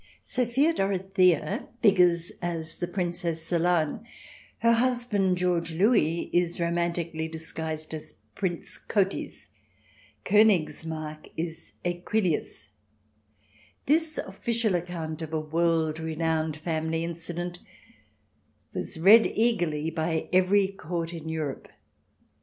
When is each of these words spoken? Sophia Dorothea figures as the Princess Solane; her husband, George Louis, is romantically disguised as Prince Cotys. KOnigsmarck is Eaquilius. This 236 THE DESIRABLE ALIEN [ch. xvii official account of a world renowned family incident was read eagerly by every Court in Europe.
Sophia 0.23 0.73
Dorothea 0.73 1.67
figures 1.83 2.31
as 2.41 2.77
the 2.77 2.87
Princess 2.87 3.45
Solane; 3.47 4.03
her 4.63 4.71
husband, 4.71 5.37
George 5.37 5.73
Louis, 5.75 6.21
is 6.33 6.59
romantically 6.59 7.27
disguised 7.27 7.93
as 7.93 8.15
Prince 8.33 8.79
Cotys. 8.87 9.49
KOnigsmarck 10.25 11.29
is 11.37 11.73
Eaquilius. 11.85 12.69
This 13.85 14.15
236 14.15 14.17
THE 14.17 14.21
DESIRABLE 14.23 14.27
ALIEN 14.27 14.37
[ch. 14.37 14.39
xvii 14.39 14.41
official 14.41 14.75
account 14.75 15.21
of 15.21 15.33
a 15.33 15.39
world 15.39 15.99
renowned 15.99 16.57
family 16.57 17.03
incident 17.03 17.59
was 18.73 18.99
read 18.99 19.27
eagerly 19.27 19.91
by 19.91 20.29
every 20.33 20.69
Court 20.69 21.13
in 21.13 21.29
Europe. 21.29 21.67